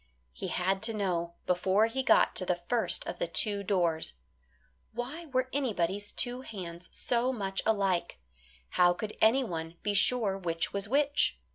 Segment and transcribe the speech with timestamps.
[0.33, 4.13] He had to know before he got to the first of the two doors.
[4.93, 8.17] Why were anybody's two hands so much alike?
[8.69, 11.37] How could anyone be sure which was which?